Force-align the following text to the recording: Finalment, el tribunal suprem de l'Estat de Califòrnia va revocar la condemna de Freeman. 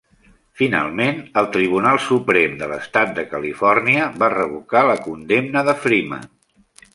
Finalment, 0.59 1.19
el 1.41 1.49
tribunal 1.55 1.99
suprem 2.05 2.55
de 2.61 2.69
l'Estat 2.71 3.11
de 3.19 3.27
Califòrnia 3.35 4.09
va 4.25 4.31
revocar 4.37 4.83
la 4.89 4.97
condemna 5.05 5.65
de 5.69 5.77
Freeman. 5.85 6.27